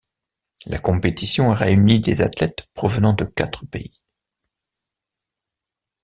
[0.65, 4.03] La compétition a réuni des athlètes provenant de quatre pays.